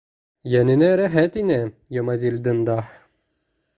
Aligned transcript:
Йәненә 0.53 0.87
рәхәт 1.01 1.37
ине 1.41 1.59
Йомаҙилдың 1.99 2.67
да. 2.71 2.79